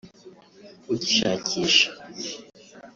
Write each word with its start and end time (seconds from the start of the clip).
ugishakisha 0.93 1.87